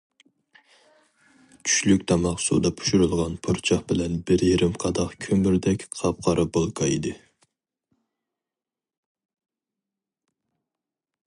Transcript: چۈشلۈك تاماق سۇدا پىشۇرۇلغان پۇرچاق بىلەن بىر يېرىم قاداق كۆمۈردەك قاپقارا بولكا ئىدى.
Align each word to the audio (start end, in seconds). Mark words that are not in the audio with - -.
چۈشلۈك 1.71 2.05
تاماق 2.11 2.39
سۇدا 2.45 2.71
پىشۇرۇلغان 2.79 3.37
پۇرچاق 3.47 3.83
بىلەن 3.91 4.17
بىر 4.31 4.45
يېرىم 4.47 4.73
قاداق 4.85 5.15
كۆمۈردەك 5.27 5.87
قاپقارا 6.01 6.47
بولكا 6.59 6.89
ئىدى. 6.95 7.15